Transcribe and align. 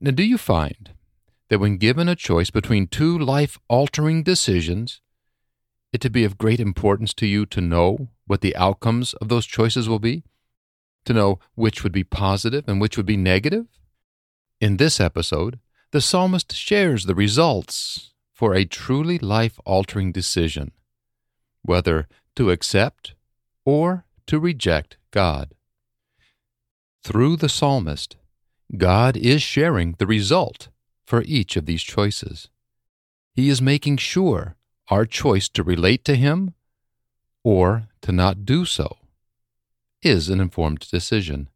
Now, 0.00 0.12
do 0.12 0.22
you 0.22 0.38
find 0.38 0.90
that 1.48 1.58
when 1.58 1.76
given 1.76 2.08
a 2.08 2.14
choice 2.14 2.50
between 2.50 2.86
two 2.86 3.18
life 3.18 3.58
altering 3.68 4.22
decisions, 4.22 5.00
it 5.92 6.00
to 6.02 6.10
be 6.10 6.24
of 6.24 6.38
great 6.38 6.60
importance 6.60 7.14
to 7.14 7.26
you 7.26 7.46
to 7.46 7.60
know 7.60 8.08
what 8.26 8.40
the 8.40 8.54
outcomes 8.54 9.14
of 9.14 9.28
those 9.28 9.46
choices 9.46 9.88
will 9.88 9.98
be? 9.98 10.22
To 11.06 11.14
know 11.14 11.38
which 11.54 11.82
would 11.82 11.92
be 11.92 12.04
positive 12.04 12.68
and 12.68 12.80
which 12.80 12.96
would 12.96 13.06
be 13.06 13.16
negative? 13.16 13.66
In 14.60 14.76
this 14.76 15.00
episode, 15.00 15.58
the 15.90 16.00
psalmist 16.00 16.52
shares 16.52 17.06
the 17.06 17.14
results 17.14 18.12
for 18.34 18.54
a 18.54 18.66
truly 18.66 19.18
life 19.18 19.58
altering 19.64 20.12
decision, 20.12 20.72
whether 21.62 22.06
to 22.36 22.50
accept 22.50 23.14
or 23.64 24.04
to 24.26 24.38
reject 24.38 24.98
God. 25.10 25.54
Through 27.02 27.36
the 27.36 27.48
psalmist, 27.48 28.16
God 28.76 29.16
is 29.16 29.42
sharing 29.42 29.94
the 29.98 30.06
result 30.06 30.68
for 31.06 31.22
each 31.22 31.56
of 31.56 31.64
these 31.64 31.82
choices. 31.82 32.48
He 33.32 33.48
is 33.48 33.62
making 33.62 33.96
sure 33.96 34.56
our 34.90 35.06
choice 35.06 35.48
to 35.50 35.62
relate 35.62 36.04
to 36.04 36.16
Him 36.16 36.54
or 37.42 37.88
to 38.02 38.12
not 38.12 38.44
do 38.44 38.64
so 38.66 38.98
is 40.02 40.28
an 40.28 40.40
informed 40.40 40.80
decision. 40.90 41.48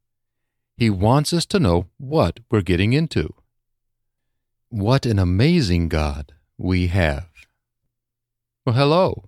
He 0.76 0.88
wants 0.88 1.32
us 1.32 1.44
to 1.46 1.60
know 1.60 1.86
what 1.98 2.40
we're 2.50 2.62
getting 2.62 2.92
into. 2.92 3.34
What 4.70 5.04
an 5.04 5.18
amazing 5.18 5.88
God 5.88 6.32
we 6.56 6.86
have. 6.86 7.28
Well, 8.64 8.74
hello. 8.74 9.24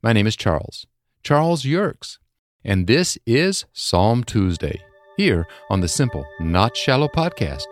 My 0.00 0.12
name 0.12 0.28
is 0.28 0.36
Charles, 0.36 0.86
Charles 1.24 1.64
Yerkes, 1.64 2.18
and 2.64 2.86
this 2.86 3.18
is 3.26 3.64
Psalm 3.72 4.22
Tuesday 4.22 4.85
here 5.16 5.46
on 5.70 5.80
the 5.80 5.88
Simple, 5.88 6.26
Not 6.38 6.76
Shallow 6.76 7.08
podcast. 7.08 7.66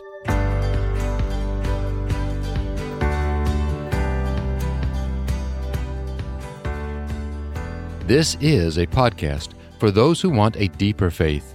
This 8.07 8.37
is 8.41 8.79
a 8.79 8.87
podcast 8.87 9.51
for 9.79 9.91
those 9.91 10.21
who 10.21 10.31
want 10.31 10.57
a 10.57 10.69
deeper 10.69 11.11
faith 11.11 11.55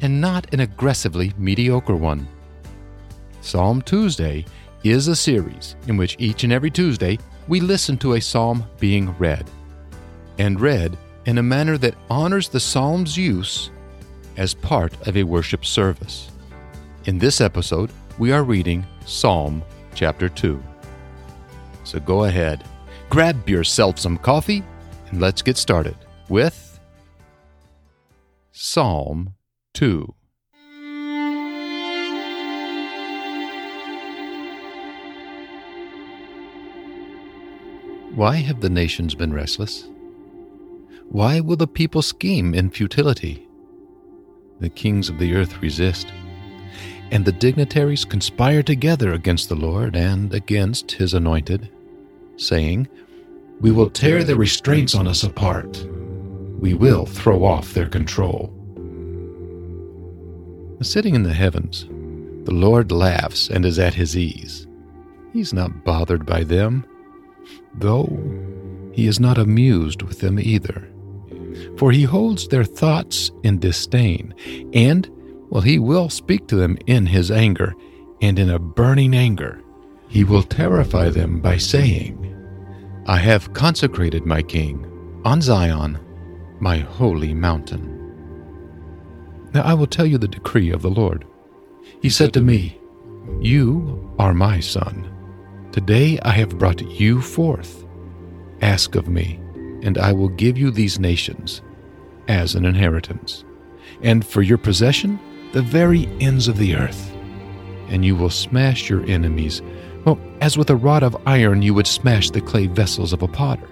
and 0.00 0.20
not 0.20 0.52
an 0.52 0.60
aggressively 0.60 1.32
mediocre 1.38 1.96
one. 1.96 2.26
Psalm 3.40 3.80
Tuesday 3.82 4.44
is 4.84 5.08
a 5.08 5.16
series 5.16 5.76
in 5.88 5.96
which 5.96 6.16
each 6.18 6.44
and 6.44 6.52
every 6.52 6.70
Tuesday 6.70 7.18
we 7.48 7.60
listen 7.60 7.96
to 7.98 8.14
a 8.14 8.20
psalm 8.20 8.64
being 8.78 9.16
read, 9.18 9.48
and 10.38 10.60
read 10.60 10.96
in 11.26 11.38
a 11.38 11.42
manner 11.42 11.78
that 11.78 11.94
honors 12.10 12.48
the 12.48 12.60
psalm's 12.60 13.16
use 13.16 13.70
as 14.36 14.54
part 14.54 14.92
of 15.06 15.16
a 15.16 15.22
worship 15.22 15.64
service. 15.64 16.30
In 17.04 17.18
this 17.18 17.40
episode, 17.40 17.90
we 18.18 18.32
are 18.32 18.44
reading 18.44 18.84
Psalm 19.04 19.62
chapter 19.94 20.28
2. 20.28 20.62
So 21.84 22.00
go 22.00 22.24
ahead, 22.24 22.64
grab 23.10 23.48
yourself 23.48 23.98
some 23.98 24.18
coffee, 24.18 24.62
and 25.10 25.20
let's 25.20 25.42
get 25.42 25.56
started 25.56 25.96
with 26.28 26.80
Psalm 28.52 29.34
2. 29.74 30.14
Why 38.14 38.36
have 38.36 38.62
the 38.62 38.70
nations 38.70 39.14
been 39.14 39.34
restless? 39.34 39.88
Why 41.10 41.38
will 41.40 41.56
the 41.56 41.66
people 41.66 42.00
scheme 42.00 42.54
in 42.54 42.70
futility? 42.70 43.45
The 44.60 44.68
kings 44.68 45.08
of 45.08 45.18
the 45.18 45.34
earth 45.34 45.60
resist, 45.60 46.12
and 47.10 47.24
the 47.24 47.32
dignitaries 47.32 48.04
conspire 48.04 48.62
together 48.62 49.12
against 49.12 49.48
the 49.48 49.54
Lord 49.54 49.96
and 49.96 50.32
against 50.34 50.92
his 50.92 51.14
anointed, 51.14 51.70
saying, 52.36 52.88
We 53.60 53.70
will 53.70 53.90
tear 53.90 54.24
their 54.24 54.36
restraints 54.36 54.94
on 54.94 55.06
us 55.06 55.22
apart. 55.22 55.86
We 56.58 56.74
will 56.74 57.06
throw 57.06 57.44
off 57.44 57.74
their 57.74 57.88
control. 57.88 58.52
Sitting 60.82 61.14
in 61.14 61.22
the 61.22 61.32
heavens, 61.32 61.86
the 62.44 62.54
Lord 62.54 62.92
laughs 62.92 63.48
and 63.48 63.64
is 63.64 63.78
at 63.78 63.94
his 63.94 64.16
ease. 64.16 64.66
He's 65.32 65.52
not 65.52 65.84
bothered 65.84 66.24
by 66.24 66.44
them, 66.44 66.86
though 67.74 68.06
he 68.92 69.06
is 69.06 69.20
not 69.20 69.38
amused 69.38 70.02
with 70.02 70.20
them 70.20 70.38
either 70.38 70.88
for 71.76 71.92
he 71.92 72.02
holds 72.02 72.48
their 72.48 72.64
thoughts 72.64 73.30
in 73.42 73.58
disdain, 73.58 74.34
and, 74.72 75.10
well, 75.50 75.62
he 75.62 75.78
will 75.78 76.08
speak 76.08 76.46
to 76.48 76.56
them 76.56 76.76
in 76.86 77.06
his 77.06 77.30
anger, 77.30 77.74
and 78.20 78.38
in 78.38 78.50
a 78.50 78.58
burning 78.58 79.14
anger. 79.14 79.60
He 80.08 80.24
will 80.24 80.42
terrify 80.42 81.10
them 81.10 81.40
by 81.40 81.58
saying, 81.58 82.22
I 83.06 83.18
have 83.18 83.52
consecrated 83.52 84.24
my 84.24 84.42
king 84.42 84.84
on 85.24 85.40
Zion, 85.40 85.98
my 86.60 86.78
holy 86.78 87.34
mountain. 87.34 87.92
Now 89.52 89.62
I 89.62 89.74
will 89.74 89.86
tell 89.86 90.06
you 90.06 90.18
the 90.18 90.28
decree 90.28 90.70
of 90.70 90.82
the 90.82 90.90
Lord. 90.90 91.26
He 92.02 92.10
said 92.10 92.32
to 92.34 92.40
me, 92.40 92.80
You 93.40 94.14
are 94.18 94.34
my 94.34 94.60
son. 94.60 95.12
Today 95.72 96.18
I 96.22 96.30
have 96.30 96.58
brought 96.58 96.80
you 96.82 97.20
forth. 97.20 97.84
Ask 98.60 98.94
of 98.94 99.08
me 99.08 99.40
and 99.86 99.98
I 99.98 100.12
will 100.12 100.28
give 100.28 100.58
you 100.58 100.72
these 100.72 100.98
nations 100.98 101.62
as 102.26 102.56
an 102.56 102.64
inheritance, 102.64 103.44
and 104.02 104.26
for 104.26 104.42
your 104.42 104.58
possession, 104.58 105.20
the 105.52 105.62
very 105.62 106.08
ends 106.20 106.48
of 106.48 106.58
the 106.58 106.74
earth. 106.74 107.12
And 107.88 108.04
you 108.04 108.16
will 108.16 108.30
smash 108.30 108.90
your 108.90 109.06
enemies, 109.06 109.62
well, 110.04 110.18
as 110.40 110.58
with 110.58 110.70
a 110.70 110.76
rod 110.76 111.04
of 111.04 111.16
iron 111.24 111.62
you 111.62 111.72
would 111.72 111.86
smash 111.86 112.30
the 112.30 112.40
clay 112.40 112.66
vessels 112.66 113.12
of 113.12 113.22
a 113.22 113.28
potter. 113.28 113.68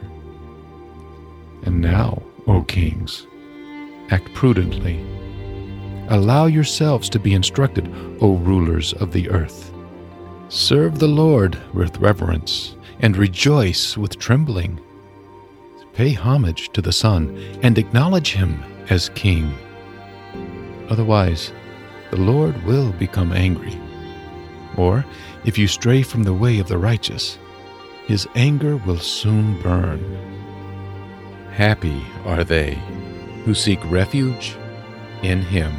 And 1.65 1.81
now, 1.81 2.23
O 2.47 2.63
kings, 2.63 3.27
act 4.11 4.33
prudently. 4.35 5.05
Allow 6.11 6.47
yourselves 6.47 7.09
to 7.09 7.19
be 7.19 7.35
instructed, 7.35 7.89
O 8.21 8.37
rulers 8.37 8.93
of 8.95 9.13
the 9.13 9.29
earth. 9.31 9.73
Serve 10.49 11.01
the 11.01 11.09
Lord 11.09 11.59
with 11.75 11.99
reverence, 11.99 12.77
and 13.01 13.17
rejoice 13.17 13.99
with 13.99 14.21
trembling. 14.21 14.79
Pay 15.95 16.13
homage 16.13 16.71
to 16.71 16.83
the 16.83 16.93
Son 16.93 17.39
and 17.63 17.79
acknowledge 17.79 18.33
him 18.33 18.63
as 18.91 19.11
King. 19.11 19.57
Otherwise, 20.89 21.53
the 22.11 22.17
Lord 22.17 22.61
will 22.65 22.93
become 22.93 23.33
angry. 23.33 23.81
Or, 24.77 25.05
if 25.45 25.57
you 25.57 25.69
stray 25.69 26.03
from 26.03 26.25
the 26.25 26.35
way 26.35 26.59
of 26.59 26.69
the 26.69 26.79
righteous, 26.79 27.39
his 28.07 28.27
anger 28.35 28.77
will 28.77 28.99
soon 28.99 29.61
burn. 29.63 30.03
Happy 31.53 32.05
are 32.25 32.43
they 32.43 32.75
who 33.45 33.55
seek 33.55 33.79
refuge 33.91 34.57
in 35.23 35.41
him. 35.41 35.73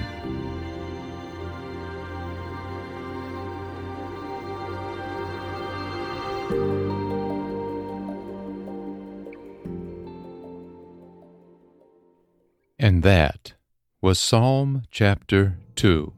And 12.85 13.01
that 13.01 13.53
was 14.00 14.19
Psalm 14.19 14.84
chapter 14.91 15.57
2. 15.75 16.13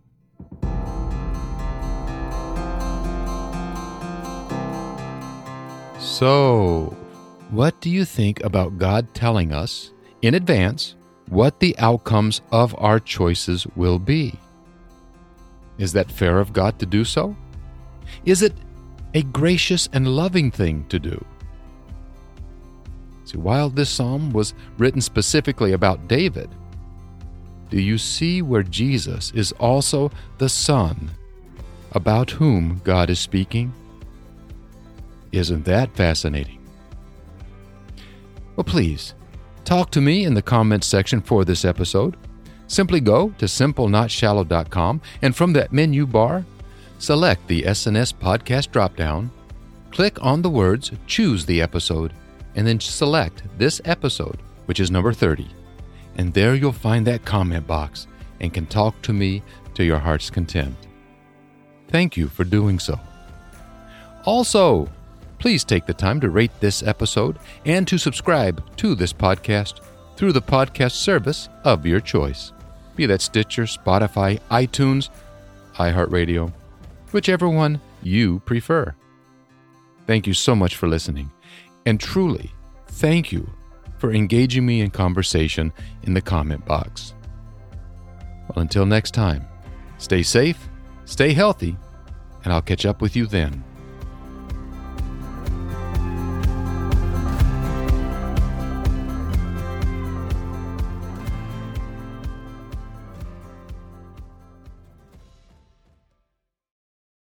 So, 5.97 6.93
what 7.51 7.79
do 7.79 7.89
you 7.89 8.03
think 8.03 8.43
about 8.43 8.77
God 8.77 9.07
telling 9.13 9.53
us 9.53 9.93
in 10.21 10.33
advance 10.33 10.97
what 11.29 11.61
the 11.61 11.73
outcomes 11.79 12.41
of 12.51 12.75
our 12.77 12.99
choices 12.99 13.65
will 13.77 13.97
be? 13.97 14.37
Is 15.77 15.93
that 15.93 16.11
fair 16.11 16.37
of 16.37 16.51
God 16.51 16.79
to 16.79 16.85
do 16.85 17.05
so? 17.05 17.33
Is 18.25 18.41
it 18.41 18.51
a 19.13 19.23
gracious 19.23 19.87
and 19.93 20.05
loving 20.05 20.51
thing 20.51 20.83
to 20.89 20.99
do? 20.99 21.23
See, 23.27 23.37
while 23.37 23.69
this 23.69 23.89
psalm 23.89 24.31
was 24.31 24.53
written 24.77 25.01
specifically 25.01 25.73
about 25.73 26.07
David, 26.07 26.49
do 27.69 27.81
you 27.81 27.97
see 27.97 28.41
where 28.41 28.63
Jesus 28.63 29.33
is 29.35 29.51
also 29.53 30.09
the 30.37 30.47
Son 30.47 31.11
about 31.91 32.31
whom 32.31 32.79
God 32.85 33.09
is 33.09 33.19
speaking? 33.19 33.73
Isn't 35.33 35.65
that 35.65 35.93
fascinating? 35.93 36.65
Well, 38.55 38.63
please, 38.63 39.13
talk 39.65 39.91
to 39.91 39.99
me 39.99 40.23
in 40.23 40.33
the 40.33 40.41
comments 40.41 40.87
section 40.87 41.19
for 41.19 41.43
this 41.43 41.65
episode. 41.65 42.15
Simply 42.67 43.01
go 43.01 43.33
to 43.39 43.45
simplenotshallow.com 43.45 45.01
and 45.21 45.35
from 45.35 45.51
that 45.51 45.73
menu 45.73 46.07
bar, 46.07 46.45
select 46.97 47.45
the 47.47 47.63
SNS 47.63 48.13
podcast 48.13 48.69
dropdown, 48.69 49.31
click 49.91 50.17
on 50.23 50.41
the 50.41 50.49
words 50.49 50.93
Choose 51.07 51.45
the 51.45 51.61
episode, 51.61 52.13
and 52.57 52.67
then 52.67 52.79
select 52.79 53.43
this 53.57 53.79
episode, 53.85 54.39
which 54.65 54.81
is 54.81 54.91
number 54.91 55.13
30. 55.13 55.47
And 56.17 56.33
there 56.33 56.55
you'll 56.55 56.73
find 56.73 57.07
that 57.07 57.23
comment 57.23 57.65
box 57.65 58.07
and 58.41 58.53
can 58.53 58.65
talk 58.65 59.01
to 59.03 59.13
me 59.13 59.43
to 59.75 59.83
your 59.83 59.99
heart's 59.99 60.29
content. 60.29 60.75
Thank 61.87 62.17
you 62.17 62.27
for 62.27 62.43
doing 62.43 62.79
so. 62.79 62.99
Also, 64.25 64.89
please 65.39 65.63
take 65.63 65.85
the 65.85 65.93
time 65.93 66.19
to 66.19 66.29
rate 66.29 66.51
this 66.59 66.83
episode 66.83 67.37
and 67.65 67.87
to 67.87 67.97
subscribe 67.97 68.75
to 68.77 68.95
this 68.95 69.13
podcast 69.13 69.79
through 70.15 70.33
the 70.33 70.41
podcast 70.41 70.93
service 70.93 71.47
of 71.63 71.85
your 71.85 71.99
choice, 71.99 72.51
be 72.95 73.05
that 73.05 73.21
Stitcher, 73.21 73.63
Spotify, 73.63 74.39
iTunes, 74.49 75.09
iHeartRadio, 75.75 76.51
whichever 77.11 77.47
one 77.47 77.79
you 78.01 78.39
prefer. 78.39 78.95
Thank 80.07 80.25
you 80.25 80.33
so 80.33 80.55
much 80.55 80.75
for 80.75 80.87
listening, 80.87 81.31
and 81.87 82.01
truly, 82.01 82.51
thank 82.87 83.31
you 83.31 83.49
for 83.97 84.11
engaging 84.11 84.65
me 84.65 84.81
in 84.81 84.89
conversation 84.89 85.71
in 86.03 86.13
the 86.13 86.19
comment 86.19 86.65
box. 86.65 87.13
Well, 88.49 88.59
until 88.59 88.85
next 88.85 89.13
time, 89.13 89.47
stay 89.97 90.21
safe, 90.21 90.67
stay 91.05 91.31
healthy, 91.31 91.77
and 92.43 92.51
I'll 92.51 92.61
catch 92.61 92.85
up 92.85 93.01
with 93.01 93.15
you 93.15 93.25
then. 93.25 93.63